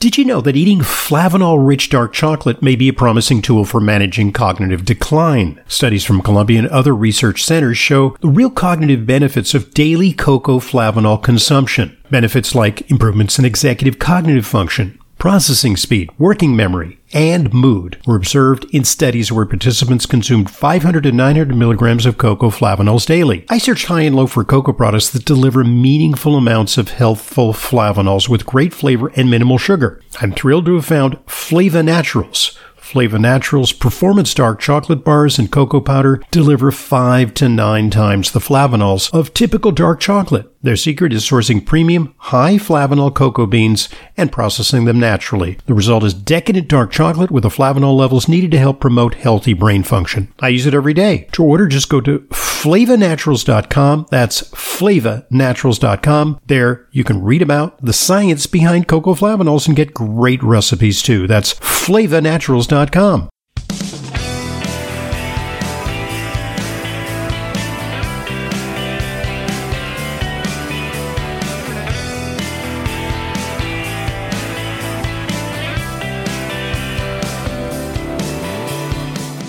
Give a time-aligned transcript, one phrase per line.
[0.00, 3.80] Did you know that eating flavanol rich dark chocolate may be a promising tool for
[3.80, 5.62] managing cognitive decline?
[5.68, 10.58] Studies from Columbia and other research centers show the real cognitive benefits of daily cocoa
[10.58, 11.98] flavanol consumption.
[12.10, 18.64] Benefits like improvements in executive cognitive function, processing speed, working memory, and mood were observed
[18.72, 23.44] in studies where participants consumed 500 to 900 milligrams of cocoa flavanols daily.
[23.50, 28.30] I searched high and low for cocoa products that deliver meaningful amounts of healthful flavanols
[28.30, 30.00] with great flavor and minimal sugar.
[30.22, 32.58] I'm thrilled to have found Flava Naturals
[32.90, 38.40] Flava Naturals performance dark chocolate bars and cocoa powder deliver five to nine times the
[38.40, 40.49] flavanols of typical dark chocolate.
[40.62, 45.56] Their secret is sourcing premium, high flavanol cocoa beans and processing them naturally.
[45.64, 49.54] The result is decadent dark chocolate with the flavanol levels needed to help promote healthy
[49.54, 50.30] brain function.
[50.38, 51.28] I use it every day.
[51.32, 54.06] To order, just go to flavanaturals.com.
[54.10, 56.40] That's flavanaturals.com.
[56.46, 61.26] There you can read about the science behind cocoa flavanols and get great recipes too.
[61.26, 63.30] That's flavanaturals.com.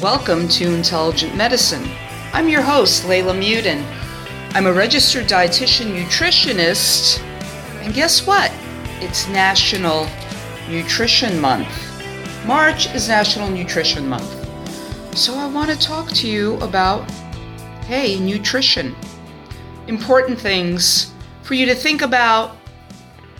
[0.01, 1.87] Welcome to Intelligent Medicine.
[2.33, 3.85] I'm your host, Leyla Muedin.
[4.55, 7.19] I'm a registered dietitian nutritionist,
[7.83, 8.51] and guess what?
[8.99, 10.07] It's National
[10.67, 11.69] Nutrition Month.
[12.47, 14.25] March is National Nutrition Month.
[15.15, 17.07] So I want to talk to you about,
[17.85, 18.95] hey, nutrition.
[19.85, 21.13] Important things
[21.43, 22.57] for you to think about,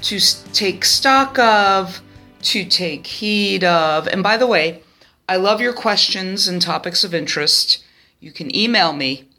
[0.03, 0.19] to
[0.53, 2.03] take stock of,
[2.43, 4.07] to take heed of.
[4.07, 4.83] And by the way,
[5.31, 7.81] I love your questions and topics of interest.
[8.19, 9.29] You can email me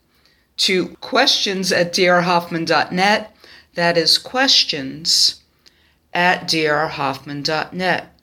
[0.56, 3.36] to questions at drhoffman.net.
[3.74, 5.42] That is questions
[6.14, 8.18] at drhoffman.net.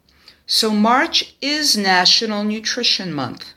[0.47, 3.53] So, March is National Nutrition Month,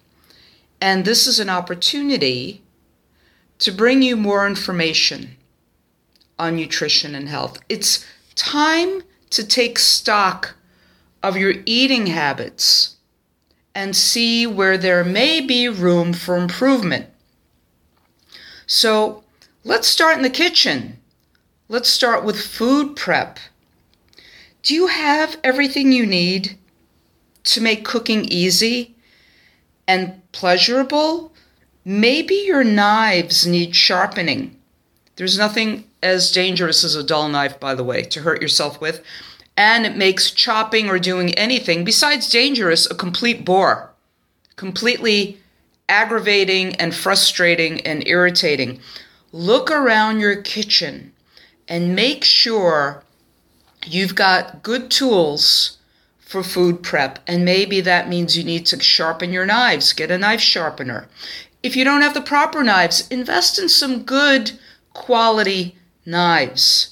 [0.78, 2.60] and this is an opportunity
[3.60, 5.38] to bring you more information
[6.38, 7.58] on nutrition and health.
[7.70, 8.04] It's
[8.34, 10.54] time to take stock
[11.22, 12.96] of your eating habits
[13.82, 17.06] and see where there may be room for improvement.
[18.64, 19.24] So
[19.64, 20.98] let's start in the kitchen.
[21.68, 23.40] Let's start with food prep.
[24.62, 26.56] Do you have everything you need
[27.42, 28.94] to make cooking easy
[29.88, 31.34] and pleasurable?
[31.84, 34.56] Maybe your knives need sharpening.
[35.16, 39.02] There's nothing as dangerous as a dull knife, by the way, to hurt yourself with
[39.62, 43.92] and it makes chopping or doing anything besides dangerous a complete bore,
[44.56, 45.38] completely
[45.88, 48.80] aggravating and frustrating and irritating.
[49.30, 51.12] Look around your kitchen
[51.68, 53.04] and make sure
[53.86, 55.78] you've got good tools
[56.18, 57.20] for food prep.
[57.28, 61.06] And maybe that means you need to sharpen your knives, get a knife sharpener.
[61.62, 64.58] If you don't have the proper knives, invest in some good
[64.92, 66.91] quality knives.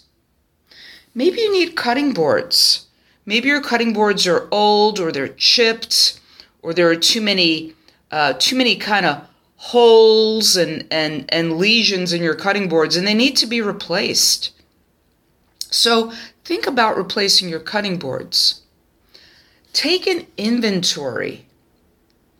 [1.14, 2.86] Maybe you need cutting boards.
[3.26, 6.20] Maybe your cutting boards are old or they're chipped
[6.62, 7.74] or there are too many
[8.10, 13.06] uh, too many kind of holes and, and, and lesions in your cutting boards and
[13.06, 14.52] they need to be replaced.
[15.70, 16.12] So
[16.44, 18.62] think about replacing your cutting boards.
[19.72, 21.46] Take an inventory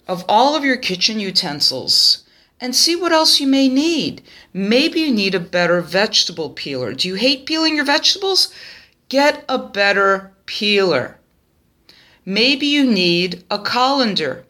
[0.09, 2.25] of all of your kitchen utensils
[2.60, 4.22] and see what else you may need.
[4.53, 6.93] Maybe you need a better vegetable peeler.
[6.93, 8.53] Do you hate peeling your vegetables?
[9.09, 11.19] Get a better peeler.
[12.25, 14.44] Maybe you need a colander.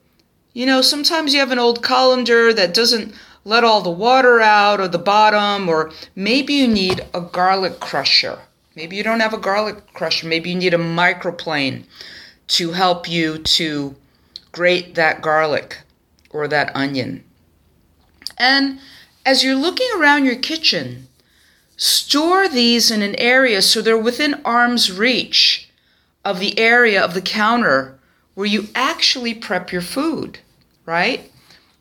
[0.52, 4.80] You know, sometimes you have an old colander that doesn't let all the water out
[4.80, 8.38] or the bottom, or maybe you need a garlic crusher.
[8.74, 10.26] Maybe you don't have a garlic crusher.
[10.26, 11.84] Maybe you need a microplane
[12.48, 13.94] to help you to
[14.52, 15.78] grate that garlic
[16.30, 17.24] or that onion.
[18.40, 18.80] And
[19.26, 21.08] as you're looking around your kitchen,
[21.76, 25.68] store these in an area so they're within arm's reach
[26.24, 27.98] of the area of the counter
[28.34, 30.38] where you actually prep your food,
[30.86, 31.30] right?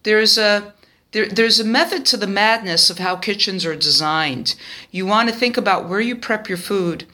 [0.04, 0.74] There's a
[1.12, 4.56] there, there's a method to the madness of how kitchens are designed.
[4.92, 7.06] You want to think about where you prep your food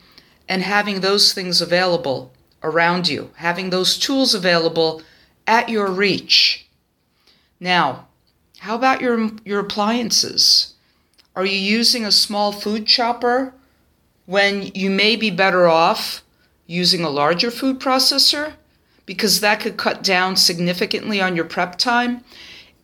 [0.50, 2.34] and having those things available
[2.64, 5.04] around you, having those tools available
[5.46, 6.68] at your reach.
[7.60, 8.05] Now,
[8.66, 10.74] how about your, your appliances?
[11.36, 13.54] Are you using a small food chopper
[14.26, 16.24] when you may be better off
[16.66, 18.54] using a larger food processor?
[19.06, 22.24] Because that could cut down significantly on your prep time.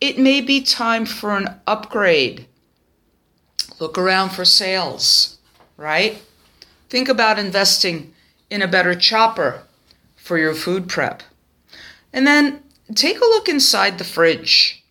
[0.00, 2.46] It may be time for an upgrade.
[3.80, 5.38] Look around for sales,
[5.76, 6.22] right?
[6.90, 8.14] Think about investing
[8.50, 9.64] in a better chopper
[10.14, 11.24] for your food prep.
[12.12, 12.62] And then
[12.94, 14.81] take a look inside the fridge.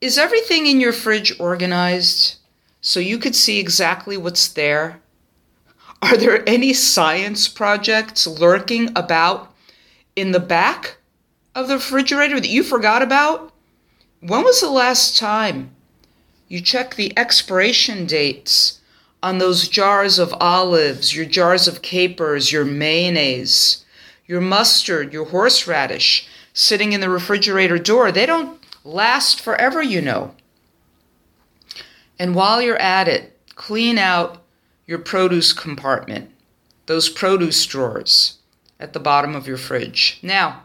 [0.00, 2.36] Is everything in your fridge organized
[2.82, 5.00] so you could see exactly what's there?
[6.02, 9.54] Are there any science projects lurking about
[10.14, 10.98] in the back
[11.54, 13.54] of the refrigerator that you forgot about?
[14.20, 15.70] When was the last time
[16.46, 18.80] you checked the expiration dates
[19.22, 23.86] on those jars of olives, your jars of capers, your mayonnaise,
[24.26, 28.12] your mustard, your horseradish sitting in the refrigerator door?
[28.12, 30.34] They don't last forever, you know.
[32.18, 34.42] And while you're at it, clean out
[34.86, 36.30] your produce compartment,
[36.86, 38.38] those produce drawers
[38.78, 40.18] at the bottom of your fridge.
[40.22, 40.62] Now,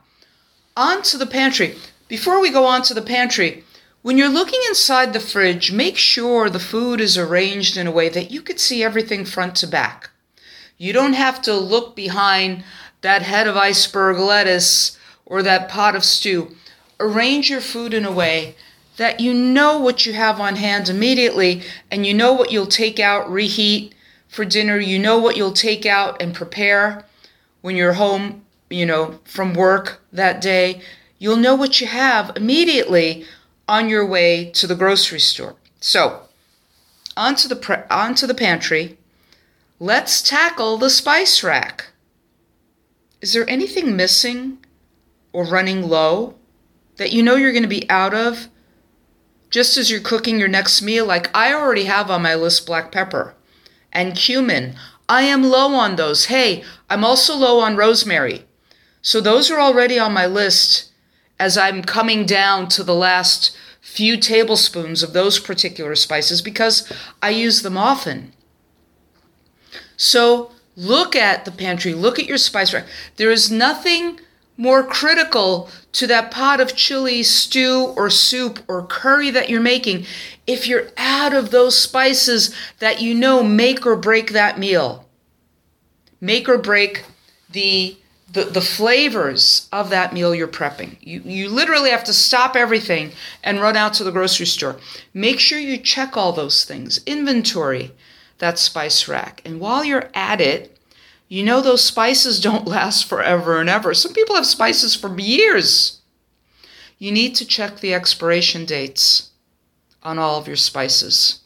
[0.78, 1.76] on to the pantry.
[2.08, 3.64] Before we go on to the pantry,
[4.02, 8.10] when you're looking inside the fridge, make sure the food is arranged in a way
[8.10, 10.10] that you could see everything front to back.
[10.78, 12.64] You don't have to look behind
[13.02, 16.56] that head of iceberg lettuce or that pot of stew.
[17.02, 18.56] Arrange your food in a way
[18.96, 23.00] that you know what you have on hand immediately and you know what you'll take
[23.00, 23.94] out, reheat
[24.30, 24.80] for dinner.
[24.80, 27.06] You know what you'll take out and prepare
[27.60, 30.82] when you're home, you know, from work that day
[31.22, 33.24] you'll know what you have immediately
[33.68, 35.56] on your way to the grocery store.
[35.80, 36.24] So,
[37.16, 38.98] onto the pre- onto the pantry.
[39.80, 41.92] Let's tackle the spice rack.
[43.22, 44.66] Is there anything missing
[45.32, 46.34] or running low
[47.02, 48.48] that you know you're going to be out of
[49.50, 51.04] just as you're cooking your next meal?
[51.04, 53.34] Like I already have on my list black pepper
[53.92, 54.76] and cumin.
[55.10, 56.26] I am low on those.
[56.26, 58.46] Hey, I'm also low on rosemary.
[59.02, 60.92] So those are already on my list
[61.40, 67.32] as I'm coming down to the last few tablespoons of those particular spices because I
[67.32, 68.32] use them often.
[69.98, 72.86] So look at the pantry, look at your spice rack.
[73.16, 74.20] There is nothing
[74.62, 80.06] more critical to that pot of chili, stew, or soup or curry that you're making
[80.46, 85.10] if you're out of those spices that you know make or break that meal.
[86.22, 87.06] Make or break
[87.50, 87.98] the
[88.32, 90.96] the, the flavors of that meal you're prepping.
[91.02, 93.12] You, you literally have to stop everything
[93.44, 94.78] and run out to the grocery store.
[95.14, 97.92] Make sure you check all those things, inventory
[98.38, 99.42] that spice rack.
[99.44, 100.78] And while you're at it,
[101.32, 103.94] you know those spices don't last forever and ever.
[103.94, 106.02] Some people have spices for years.
[106.98, 109.30] You need to check the expiration dates
[110.04, 111.40] on all of your spices.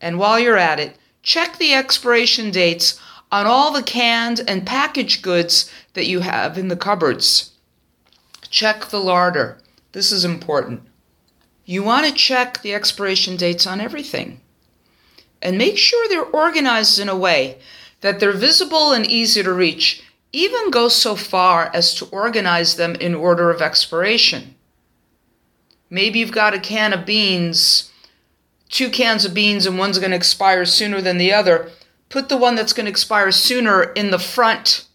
[0.00, 3.00] And while you're at it, check the expiration dates
[3.32, 7.50] on all the canned and packaged goods that you have in the cupboards.
[8.50, 9.58] Check the larder.
[9.90, 10.82] This is important.
[11.64, 14.42] You want to check the expiration dates on everything.
[15.42, 17.58] And make sure they're organized in a way
[18.00, 20.02] that they're visible and easy to reach.
[20.32, 24.54] Even go so far as to organize them in order of expiration.
[25.88, 27.90] Maybe you've got a can of beans,
[28.68, 31.70] two cans of beans, and one's going to expire sooner than the other
[32.08, 34.86] put the one that's going to expire sooner in the front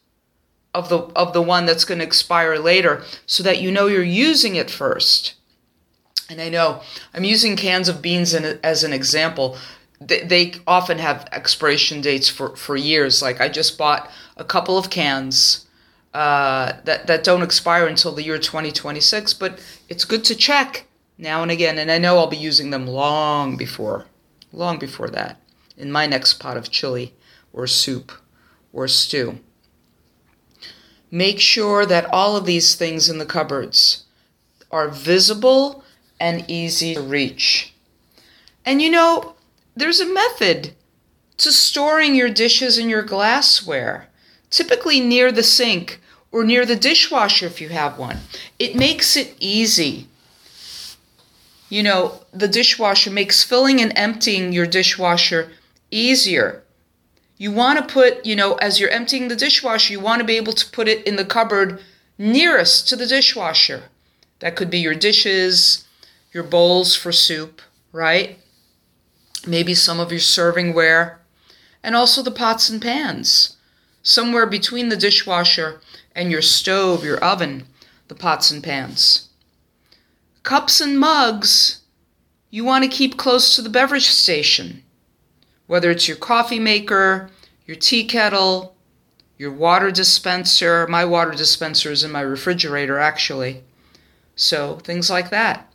[0.73, 4.03] of the of the one that's going to expire later so that you know you're
[4.03, 5.35] using it first.
[6.29, 6.81] And I know
[7.13, 9.57] I'm using cans of beans in, as an example.
[10.01, 13.21] They, they often have expiration dates for, for years.
[13.21, 15.67] Like I just bought a couple of cans
[16.13, 21.43] uh, that, that don't expire until the year 2026, but it's good to check now
[21.43, 21.77] and again.
[21.77, 24.07] And I know I'll be using them long before,
[24.51, 25.39] long before that
[25.77, 27.13] in my next pot of chili
[27.53, 28.11] or soup
[28.73, 29.39] or stew.
[31.09, 34.05] Make sure that all of these things in the cupboards
[34.71, 35.83] are visible
[36.19, 37.73] and easy to reach.
[38.65, 39.30] And you know,
[39.75, 40.73] there's a method
[41.37, 44.09] to storing your dishes and your glassware,
[44.49, 45.99] typically near the sink
[46.31, 48.19] or near the dishwasher if you have one.
[48.59, 50.07] It makes it easy
[51.71, 55.53] you know, the dishwasher makes filling and emptying your dishwasher
[55.89, 56.63] easier.
[57.37, 60.35] You want to put, you know, as you're emptying the dishwasher, you want to be
[60.35, 61.81] able to put it in the cupboard
[62.17, 63.83] nearest to the dishwasher.
[64.39, 65.87] That could be your dishes,
[66.33, 67.61] your bowls for soup,
[67.93, 68.37] right?
[69.45, 71.19] Maybe some of your serving ware,
[71.83, 73.57] and also the pots and pans.
[74.03, 75.81] Somewhere between the dishwasher
[76.15, 77.65] and your stove, your oven,
[78.07, 79.29] the pots and pans.
[80.43, 81.81] Cups and mugs,
[82.49, 84.83] you want to keep close to the beverage station
[85.71, 87.29] whether it's your coffee maker,
[87.65, 88.75] your tea kettle,
[89.37, 90.85] your water dispenser.
[90.87, 93.63] My water dispenser is in my refrigerator, actually.
[94.35, 95.71] So, things like that.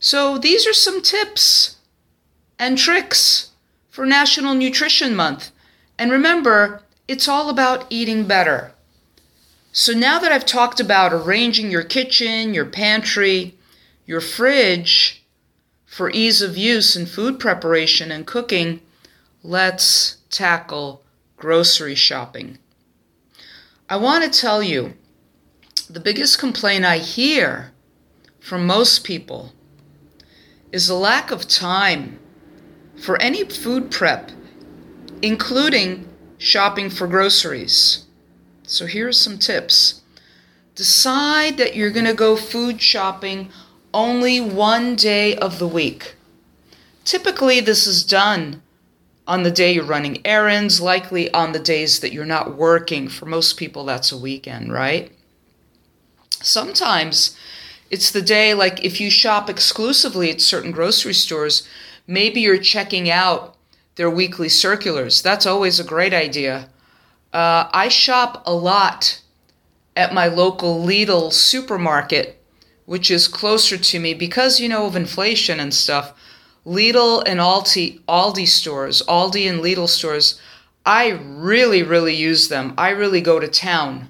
[0.00, 1.76] So, these are some tips
[2.60, 3.52] and tricks
[3.88, 5.50] for National Nutrition Month.
[5.98, 8.72] And remember, it's all about eating better.
[9.72, 13.56] So now that I've talked about arranging your kitchen, your pantry,
[14.04, 15.24] your fridge
[15.86, 18.80] for ease of use in food preparation and cooking,
[19.42, 21.02] let's tackle
[21.38, 22.58] grocery shopping.
[23.88, 24.92] I want to tell you
[25.88, 27.72] the biggest complaint I hear
[28.38, 29.52] from most people
[30.72, 32.19] is a lack of time
[33.00, 34.30] for any food prep,
[35.22, 36.06] including
[36.38, 38.04] shopping for groceries.
[38.64, 40.02] So here are some tips.
[40.74, 43.48] Decide that you're going to go food shopping
[43.92, 46.14] only one day of the week.
[47.04, 48.62] Typically, this is done
[49.26, 53.08] on the day you're running errands, likely on the days that you're not working.
[53.08, 55.10] For most people, that's a weekend, right?
[56.42, 57.36] Sometimes
[57.90, 61.66] it's the day, like if you shop exclusively at certain grocery stores,
[62.10, 63.56] maybe you're checking out
[63.94, 65.22] their weekly circulars.
[65.22, 66.68] That's always a great idea.
[67.32, 69.22] Uh, I shop a lot
[69.94, 72.42] at my local Lidl supermarket,
[72.84, 76.12] which is closer to me because, you know, of inflation and stuff.
[76.66, 80.40] Lidl and Aldi, Aldi stores, Aldi and Lidl stores,
[80.84, 82.74] I really, really use them.
[82.76, 84.08] I really go to town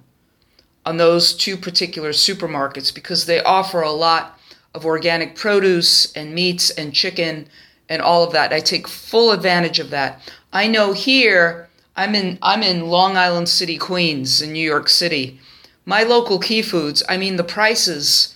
[0.86, 4.38] on those two particular supermarkets because they offer a lot
[4.74, 7.48] of organic produce and meats and chicken
[7.90, 8.54] and all of that.
[8.54, 10.22] I take full advantage of that.
[10.52, 15.38] I know here I'm in I'm in Long Island City, Queens, in New York City.
[15.84, 18.34] My local Key Foods, I mean the prices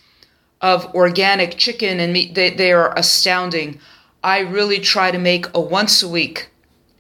[0.61, 3.81] of organic chicken and meat they, they are astounding.
[4.23, 6.51] I really try to make a once a week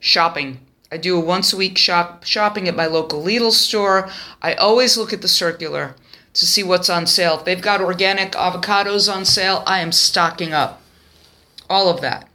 [0.00, 0.60] shopping
[0.94, 4.08] I do a once a week shop shopping at my local Lidl store.
[4.40, 5.96] I always look at the circular
[6.34, 7.38] to see what's on sale.
[7.38, 10.80] If they've got organic avocados on sale, I am stocking up.
[11.68, 12.28] All of that.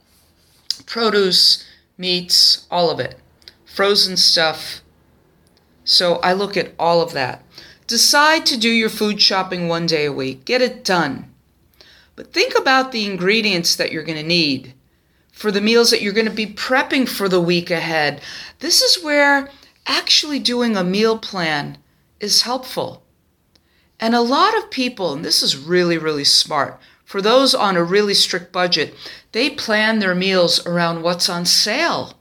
[0.90, 1.64] Produce,
[1.96, 3.16] meats, all of it.
[3.64, 4.80] Frozen stuff.
[5.84, 7.44] So I look at all of that.
[7.86, 10.44] Decide to do your food shopping one day a week.
[10.44, 11.32] Get it done.
[12.16, 14.74] But think about the ingredients that you're going to need
[15.30, 18.20] for the meals that you're going to be prepping for the week ahead.
[18.58, 19.48] This is where
[19.86, 21.78] actually doing a meal plan
[22.18, 23.04] is helpful.
[24.00, 27.84] And a lot of people, and this is really, really smart, for those on a
[27.84, 28.92] really strict budget,
[29.32, 32.14] they plan their meals around what's on sale.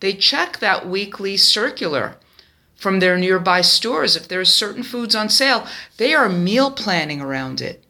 [0.00, 2.16] They check that weekly circular
[2.74, 4.16] from their nearby stores.
[4.16, 5.66] If there's certain foods on sale,
[5.96, 7.84] they are meal planning around it.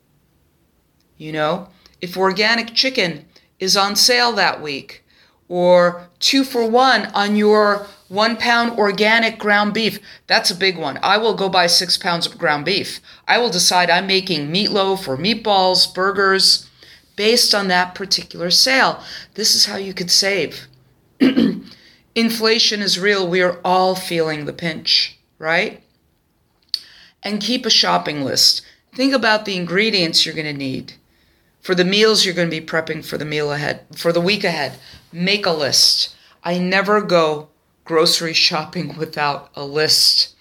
[1.17, 1.69] You know,
[2.01, 3.27] if organic chicken
[3.59, 5.05] is on sale that week,
[5.49, 9.99] or two for one on your one pound organic ground beef.
[10.27, 10.99] That's a big one.
[11.03, 13.01] I will go buy six pounds of ground beef.
[13.27, 16.69] I will decide I'm making meatloaf or meatballs, burgers,
[17.17, 19.03] based on that particular sale.
[19.35, 20.67] This is how you could save.
[22.15, 23.29] Inflation is real.
[23.29, 25.83] We are all feeling the pinch, right?
[27.23, 28.63] And keep a shopping list.
[28.95, 30.95] Think about the ingredients you're going to need.
[31.61, 34.45] For the meals you're going to be prepping for the meal ahead, for the week
[34.45, 34.79] ahead,
[35.13, 36.15] make a list.
[36.45, 37.49] I never go
[37.85, 40.35] grocery shopping without a list.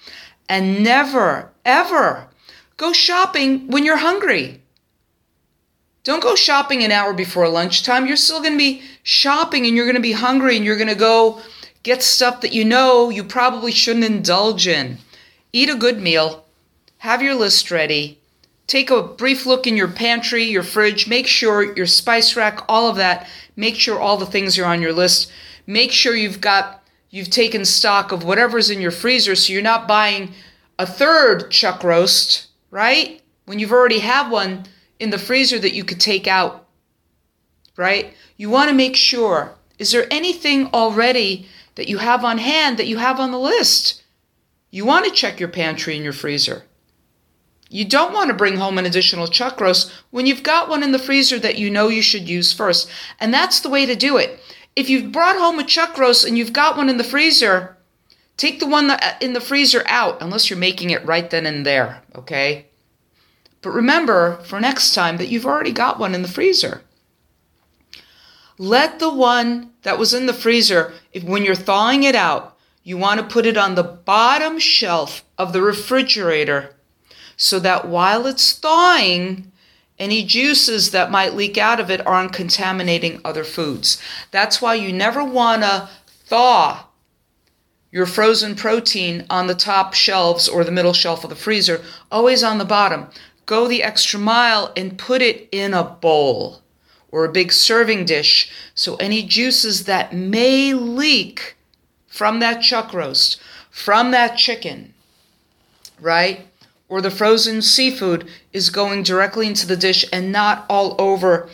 [0.49, 2.27] And never, ever
[2.77, 4.62] go shopping when you're hungry.
[6.03, 8.07] Don't go shopping an hour before lunchtime.
[8.07, 10.87] You're still going to be shopping and you're going to be hungry and you're going
[10.87, 11.41] to go
[11.83, 14.97] get stuff that you know you probably shouldn't indulge in.
[15.51, 16.45] Eat a good meal,
[16.99, 18.19] have your list ready,
[18.67, 22.89] Take a brief look in your pantry, your fridge, make sure your spice rack, all
[22.89, 25.31] of that, make sure all the things are on your list.
[25.67, 29.87] Make sure you've got you've taken stock of whatever's in your freezer so you're not
[29.87, 30.33] buying
[30.79, 33.21] a third chuck roast, right?
[33.45, 34.65] When you've already have one
[35.03, 36.67] in the freezer that you could take out.
[37.77, 38.13] Right?
[38.37, 42.87] You want to make sure is there anything already that you have on hand that
[42.87, 44.03] you have on the list?
[44.71, 46.63] You want to check your pantry and your freezer.
[47.69, 50.91] You don't want to bring home an additional chuck roast when you've got one in
[50.91, 52.89] the freezer that you know you should use first.
[53.19, 54.39] And that's the way to do it.
[54.75, 57.77] If you've brought home a chuck roast and you've got one in the freezer,
[58.37, 61.65] take the one uh, in the freezer out unless you're making it right then and
[61.65, 62.67] there, okay?
[63.63, 66.83] But remember for next time that you've already got one in the freezer.
[68.59, 72.97] Let the one that was in the freezer, if when you're thawing it out, you
[72.97, 76.75] want to put it on the bottom shelf of the refrigerator
[77.37, 79.51] so that while it's thawing,
[79.97, 84.01] any juices that might leak out of it aren't contaminating other foods.
[84.31, 85.89] That's why you never want to
[86.25, 86.87] thaw
[87.91, 92.43] your frozen protein on the top shelves or the middle shelf of the freezer, always
[92.43, 93.07] on the bottom.
[93.45, 96.61] Go the extra mile and put it in a bowl
[97.11, 101.55] or a big serving dish so any juices that may leak
[102.07, 104.93] from that chuck roast, from that chicken,
[105.99, 106.47] right?
[106.93, 111.49] or the frozen seafood is going directly into the dish and not all over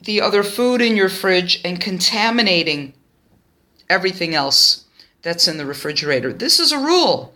[0.00, 2.94] the other food in your fridge and contaminating
[3.90, 4.86] everything else
[5.20, 6.32] that's in the refrigerator.
[6.32, 7.34] This is a rule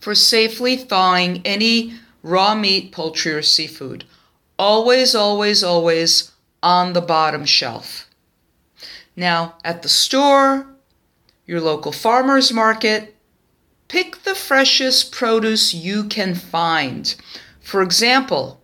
[0.00, 1.92] for safely thawing any
[2.26, 4.04] raw meat, poultry, or seafood.
[4.58, 8.08] Always, always, always on the bottom shelf.
[9.14, 10.66] Now, at the store,
[11.46, 13.14] your local farmer's market,
[13.86, 17.14] pick the freshest produce you can find.
[17.60, 18.60] For example,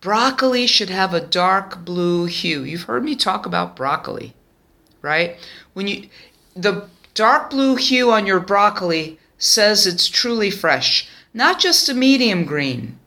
[0.00, 2.62] broccoli should have a dark blue hue.
[2.62, 4.34] You've heard me talk about broccoli,
[5.02, 5.36] right?
[5.72, 6.08] When you
[6.54, 12.44] the dark blue hue on your broccoli says it's truly fresh, not just a medium
[12.44, 12.98] green.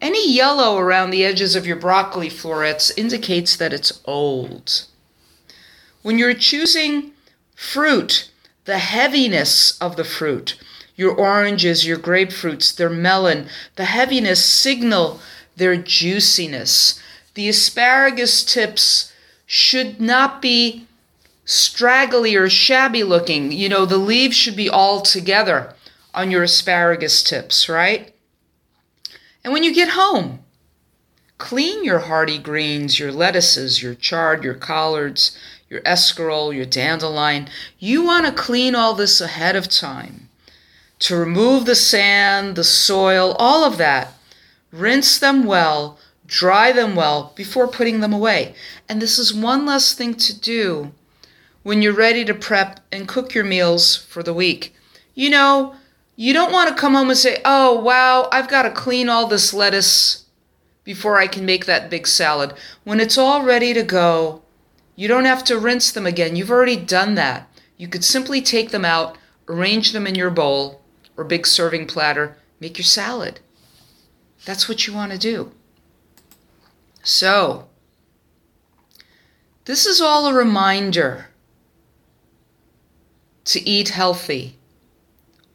[0.00, 4.86] Any yellow around the edges of your broccoli florets indicates that it's old.
[6.02, 7.12] When you're choosing
[7.54, 8.30] fruit,
[8.64, 10.58] the heaviness of the fruit,
[10.96, 15.20] your oranges, your grapefruits, their melon, the heaviness signal
[15.56, 16.98] their juiciness.
[17.34, 19.12] The asparagus tips
[19.46, 20.86] should not be
[21.44, 23.52] straggly or shabby looking.
[23.52, 25.74] You know, the leaves should be all together
[26.14, 28.14] on your asparagus tips, right?
[29.44, 30.40] And when you get home,
[31.38, 35.36] clean your hardy greens, your lettuces, your chard, your collards,
[35.68, 37.48] your escarole, your dandelion.
[37.78, 40.28] You want to clean all this ahead of time
[40.98, 44.12] to remove the sand, the soil, all of that.
[44.70, 48.54] Rinse them well, dry them well before putting them away.
[48.88, 50.92] And this is one less thing to do
[51.62, 54.74] when you're ready to prep and cook your meals for the week.
[55.14, 55.74] You know,
[56.20, 59.26] you don't want to come home and say, oh, wow, I've got to clean all
[59.26, 60.26] this lettuce
[60.84, 62.52] before I can make that big salad.
[62.84, 64.42] When it's all ready to go,
[64.96, 66.36] you don't have to rinse them again.
[66.36, 67.50] You've already done that.
[67.78, 69.16] You could simply take them out,
[69.48, 70.82] arrange them in your bowl
[71.16, 73.40] or big serving platter, make your salad.
[74.44, 75.52] That's what you want to do.
[77.02, 77.66] So,
[79.64, 81.28] this is all a reminder
[83.46, 84.58] to eat healthy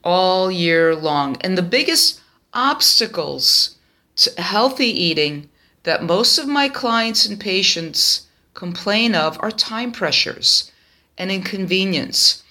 [0.05, 1.35] all year long.
[1.41, 2.21] And the biggest
[2.53, 3.75] obstacles
[4.17, 5.49] to healthy eating
[5.83, 10.71] that most of my clients and patients complain of are time pressures
[11.17, 12.43] and inconvenience.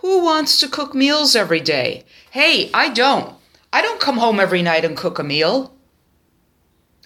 [0.00, 2.04] Who wants to cook meals every day?
[2.30, 3.34] Hey, I don't.
[3.72, 5.74] I don't come home every night and cook a meal.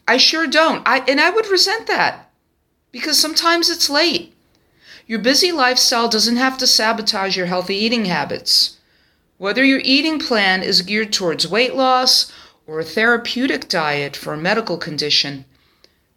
[0.07, 0.87] I sure don't.
[0.87, 2.31] I and I would resent that
[2.93, 4.35] because sometimes it's late.
[5.07, 8.79] Your busy lifestyle doesn't have to sabotage your healthy eating habits.
[9.37, 12.33] Whether your eating plan is geared towards weight loss
[12.67, 15.45] or a therapeutic diet for a medical condition,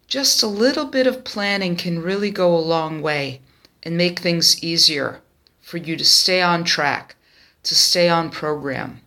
[0.06, 3.40] just a little bit of planning can really go a long way
[3.82, 5.20] and make things easier
[5.60, 7.16] for you to stay on track,
[7.64, 9.00] to stay on program.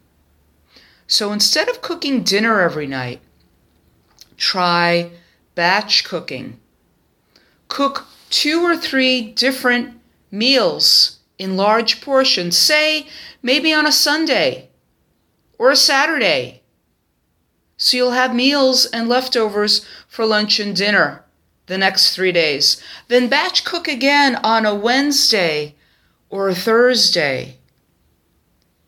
[1.08, 3.22] So instead of cooking dinner every night,
[4.38, 5.12] try
[5.56, 6.60] batch cooking.
[7.70, 13.08] Cook two or three different meals in large portions, say
[13.42, 14.70] maybe on a Sunday
[15.58, 16.62] or a Saturday.
[17.78, 21.26] So you'll have meals and leftovers for lunch and dinner
[21.66, 22.80] the next three days.
[23.08, 25.74] Then batch cook again on a Wednesday
[26.30, 27.58] or a Thursday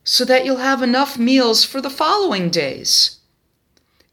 [0.03, 3.17] so that you'll have enough meals for the following days.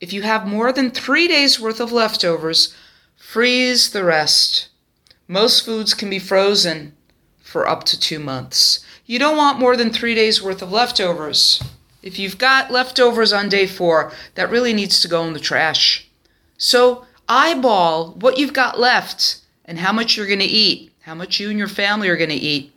[0.01, 2.75] If you have more than three days worth of leftovers,
[3.17, 4.71] freeze the rest.
[5.29, 6.97] Most foods can be frozen
[7.51, 8.85] for up to two months.
[9.07, 11.61] You don't want more than three days worth of leftovers.
[12.01, 16.09] If you've got leftovers on day four, that really needs to go in the trash.
[16.59, 21.41] So eyeball what you've got left and how much you're going to eat, how much
[21.41, 22.73] you and your family are going to eat.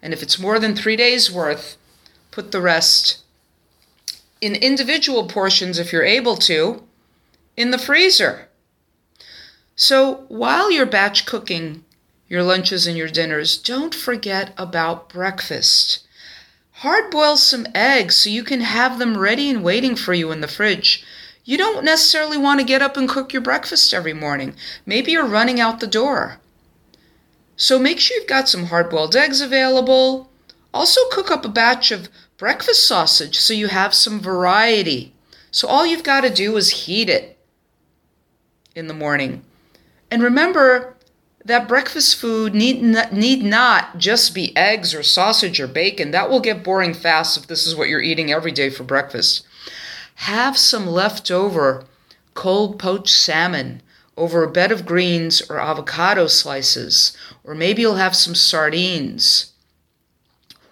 [0.00, 1.76] And if it's more than three days worth,
[2.30, 3.24] put the rest
[4.40, 6.84] in individual portions if you're able to
[7.56, 8.48] in the freezer.
[9.74, 11.84] So while you're batch cooking,
[12.32, 15.98] your lunches and your dinners, don't forget about breakfast.
[16.76, 20.40] Hard boil some eggs so you can have them ready and waiting for you in
[20.40, 21.04] the fridge.
[21.44, 24.54] You don't necessarily want to get up and cook your breakfast every morning.
[24.86, 26.38] Maybe you're running out the door.
[27.54, 30.30] So make sure you've got some hard boiled eggs available.
[30.72, 35.12] Also, cook up a batch of breakfast sausage so you have some variety.
[35.50, 37.38] So, all you've got to do is heat it
[38.74, 39.44] in the morning.
[40.10, 40.96] And remember,
[41.44, 46.10] that breakfast food need not, need not just be eggs or sausage or bacon.
[46.10, 49.44] That will get boring fast if this is what you're eating every day for breakfast.
[50.16, 51.84] Have some leftover
[52.34, 53.82] cold poached salmon
[54.16, 59.52] over a bed of greens or avocado slices, or maybe you'll have some sardines,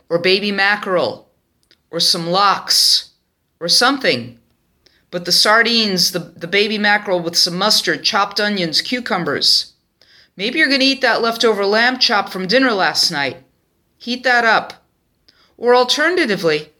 [0.08, 1.28] or baby mackerel,
[1.90, 3.10] or some lox,
[3.58, 4.38] or something
[5.10, 9.69] but the sardines, the, the baby mackerel with some mustard, chopped onions, cucumbers.
[10.36, 13.44] Maybe you're going to eat that leftover lamb chop from dinner last night.
[13.98, 14.84] Heat that up.
[15.56, 16.70] Or alternatively,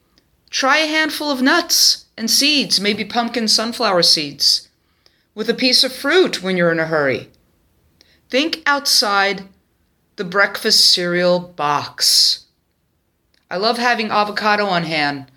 [0.48, 4.68] try a handful of nuts and seeds, maybe pumpkin sunflower seeds,
[5.34, 7.28] with a piece of fruit when you're in a hurry.
[8.30, 9.44] Think outside
[10.16, 12.46] the breakfast cereal box.
[13.50, 15.30] I love having avocado on hand.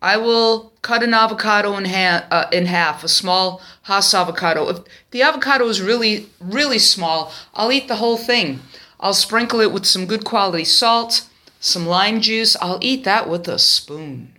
[0.00, 4.68] I will cut an avocado in, ha- uh, in half, a small Hass avocado.
[4.68, 4.78] If
[5.10, 8.60] the avocado is really, really small, I'll eat the whole thing.
[9.00, 12.56] I'll sprinkle it with some good quality salt, some lime juice.
[12.60, 14.36] I'll eat that with a spoon.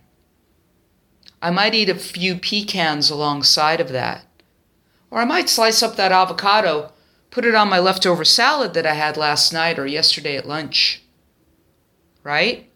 [1.42, 4.24] I might eat a few pecans alongside of that.
[5.10, 6.92] Or I might slice up that avocado,
[7.30, 11.02] put it on my leftover salad that I had last night or yesterday at lunch.
[12.22, 12.70] Right?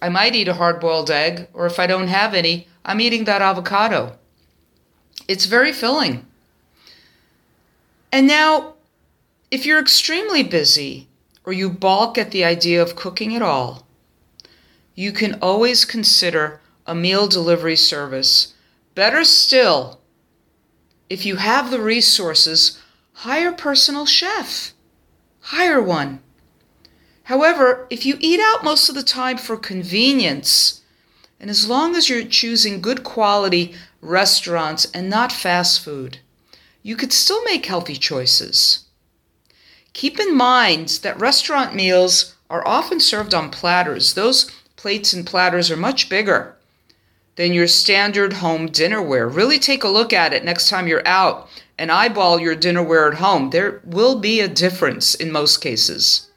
[0.00, 3.24] I might eat a hard boiled egg, or if I don't have any, I'm eating
[3.24, 4.18] that avocado.
[5.26, 6.26] It's very filling.
[8.12, 8.74] And now,
[9.50, 11.08] if you're extremely busy
[11.44, 13.86] or you balk at the idea of cooking at all,
[14.94, 18.54] you can always consider a meal delivery service.
[18.94, 20.00] Better still,
[21.10, 22.80] if you have the resources,
[23.12, 24.72] hire a personal chef.
[25.40, 26.20] Hire one.
[27.26, 30.82] However, if you eat out most of the time for convenience,
[31.40, 36.20] and as long as you're choosing good quality restaurants and not fast food,
[36.84, 38.84] you could still make healthy choices.
[39.92, 44.14] Keep in mind that restaurant meals are often served on platters.
[44.14, 46.54] Those plates and platters are much bigger
[47.34, 49.34] than your standard home dinnerware.
[49.34, 53.18] Really take a look at it next time you're out and eyeball your dinnerware at
[53.18, 53.50] home.
[53.50, 56.30] There will be a difference in most cases.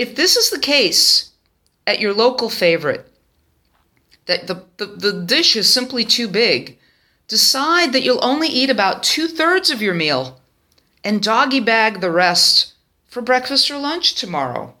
[0.00, 1.32] If this is the case
[1.86, 3.06] at your local favorite,
[4.24, 6.78] that the, the, the dish is simply too big,
[7.28, 10.40] decide that you'll only eat about two thirds of your meal
[11.04, 12.72] and doggy bag the rest
[13.08, 14.72] for breakfast or lunch tomorrow.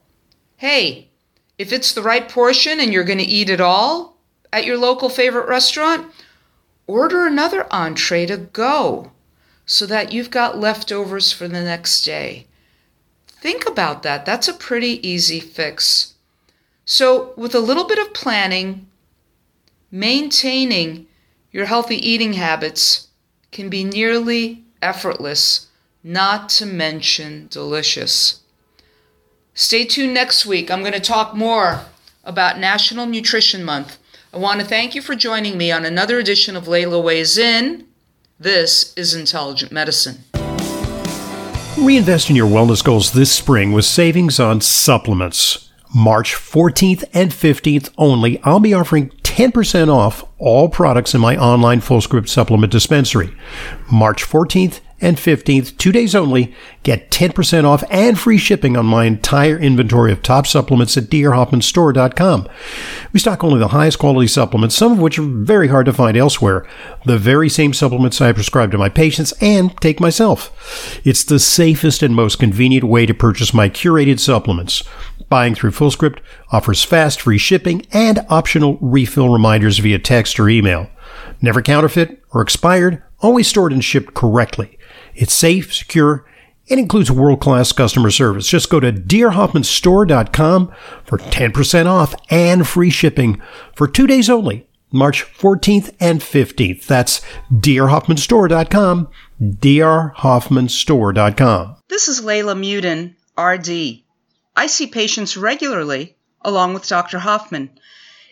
[0.56, 1.10] Hey,
[1.58, 4.16] if it's the right portion and you're going to eat it all,
[4.50, 6.10] at your local favorite restaurant,
[6.86, 9.12] order another entree to go
[9.66, 12.46] so that you've got leftovers for the next day.
[13.40, 14.26] Think about that.
[14.26, 16.14] That's a pretty easy fix.
[16.84, 18.86] So, with a little bit of planning,
[19.90, 21.06] maintaining
[21.50, 23.08] your healthy eating habits
[23.50, 25.68] can be nearly effortless,
[26.04, 28.40] not to mention delicious.
[29.54, 30.70] Stay tuned next week.
[30.70, 31.86] I'm going to talk more
[32.24, 33.96] about National Nutrition Month.
[34.34, 37.86] I want to thank you for joining me on another edition of Leyla Weighs In.
[38.38, 40.24] This is Intelligent Medicine.
[41.78, 45.70] Reinvest in your wellness goals this spring with savings on supplements.
[45.94, 51.80] March 14th and 15th only, I'll be offering 10% off all products in my online
[51.80, 53.34] Fullscript supplement dispensary.
[53.90, 59.04] March 14th and 15th, two days only, get 10% off and free shipping on my
[59.04, 62.48] entire inventory of top supplements at drhoffmanstore.com.
[63.12, 66.16] We stock only the highest quality supplements, some of which are very hard to find
[66.16, 66.66] elsewhere.
[67.06, 71.00] The very same supplements I prescribe to my patients and take myself.
[71.04, 74.82] It's the safest and most convenient way to purchase my curated supplements.
[75.28, 76.18] Buying through Fullscript
[76.50, 80.90] offers fast free shipping and optional refill reminders via text or email.
[81.40, 84.78] Never counterfeit or expired, always stored and shipped correctly.
[85.14, 86.26] It's safe, secure,
[86.68, 88.46] and includes world class customer service.
[88.46, 90.72] Just go to drhoffmanstore.com
[91.04, 93.40] for 10% off and free shipping
[93.74, 96.86] for two days only, March 14th and 15th.
[96.86, 97.20] That's
[97.52, 99.08] drhoffmanstore.com,
[99.42, 101.76] drhoffmanstore.com.
[101.88, 104.04] This is Leyla Muedin, RD.
[104.56, 107.18] I see patients regularly, along with Dr.
[107.18, 107.70] Hoffman.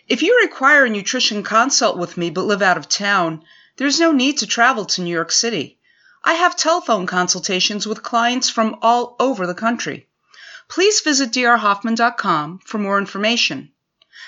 [0.07, 3.43] If you require a nutrition consult with me but live out of town,
[3.77, 5.78] there's no need to travel to New York City.
[6.23, 10.07] I have telephone consultations with clients from all over the country.
[10.67, 13.71] Please visit drhoffman.com for more information.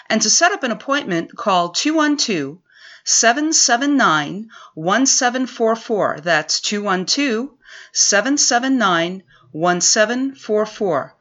[0.09, 2.57] And to set up an appointment, call 212
[3.03, 6.19] 779 1744.
[6.21, 7.49] That's 212
[7.91, 11.15] 779 1744.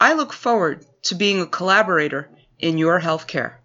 [0.00, 3.56] I look forward to being a collaborator in your healthcare.